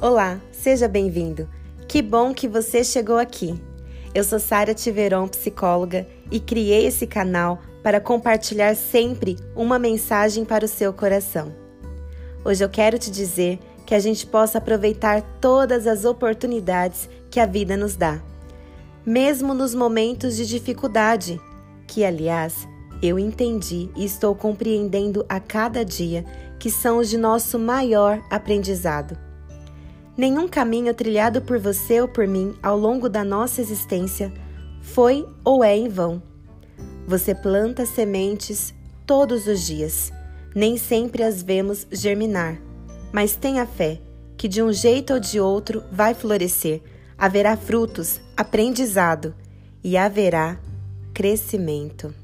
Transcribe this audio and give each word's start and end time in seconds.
Olá, 0.00 0.40
seja 0.50 0.88
bem-vindo. 0.88 1.48
Que 1.86 2.02
bom 2.02 2.34
que 2.34 2.48
você 2.48 2.82
chegou 2.82 3.16
aqui. 3.16 3.54
Eu 4.12 4.24
sou 4.24 4.40
Sara 4.40 4.74
Tiveron, 4.74 5.28
psicóloga, 5.28 6.04
e 6.30 6.40
criei 6.40 6.84
esse 6.86 7.06
canal 7.06 7.62
para 7.82 8.00
compartilhar 8.00 8.74
sempre 8.74 9.36
uma 9.54 9.78
mensagem 9.78 10.44
para 10.44 10.64
o 10.64 10.68
seu 10.68 10.92
coração. 10.92 11.54
Hoje 12.44 12.64
eu 12.64 12.68
quero 12.68 12.98
te 12.98 13.10
dizer 13.10 13.60
que 13.86 13.94
a 13.94 14.00
gente 14.00 14.26
possa 14.26 14.58
aproveitar 14.58 15.22
todas 15.40 15.86
as 15.86 16.04
oportunidades 16.04 17.08
que 17.30 17.38
a 17.38 17.46
vida 17.46 17.76
nos 17.76 17.94
dá, 17.94 18.20
mesmo 19.06 19.54
nos 19.54 19.74
momentos 19.74 20.36
de 20.36 20.44
dificuldade, 20.44 21.40
que 21.86 22.04
aliás 22.04 22.66
eu 23.00 23.16
entendi 23.16 23.88
e 23.96 24.04
estou 24.04 24.34
compreendendo 24.34 25.24
a 25.28 25.38
cada 25.38 25.84
dia 25.84 26.24
que 26.58 26.68
são 26.68 26.98
os 26.98 27.08
de 27.08 27.16
nosso 27.16 27.58
maior 27.58 28.20
aprendizado. 28.28 29.33
Nenhum 30.16 30.46
caminho 30.46 30.94
trilhado 30.94 31.42
por 31.42 31.58
você 31.58 32.00
ou 32.00 32.06
por 32.06 32.26
mim 32.26 32.54
ao 32.62 32.78
longo 32.78 33.08
da 33.08 33.24
nossa 33.24 33.60
existência 33.60 34.32
foi 34.80 35.26
ou 35.44 35.64
é 35.64 35.76
em 35.76 35.88
vão. 35.88 36.22
Você 37.06 37.34
planta 37.34 37.84
sementes 37.84 38.72
todos 39.04 39.46
os 39.46 39.66
dias. 39.66 40.12
Nem 40.54 40.76
sempre 40.76 41.24
as 41.24 41.42
vemos 41.42 41.86
germinar, 41.90 42.60
mas 43.12 43.34
tenha 43.34 43.66
fé 43.66 44.00
que 44.36 44.46
de 44.46 44.62
um 44.62 44.72
jeito 44.72 45.14
ou 45.14 45.20
de 45.20 45.40
outro 45.40 45.82
vai 45.90 46.14
florescer, 46.14 46.80
haverá 47.18 47.56
frutos, 47.56 48.20
aprendizado 48.36 49.34
e 49.82 49.96
haverá 49.96 50.58
crescimento. 51.12 52.14